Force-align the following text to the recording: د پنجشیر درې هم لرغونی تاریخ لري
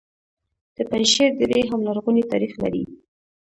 د 0.75 0.77
پنجشیر 0.89 1.31
درې 1.41 1.61
هم 1.69 1.79
لرغونی 1.87 2.23
تاریخ 2.31 2.53
لري 2.63 2.83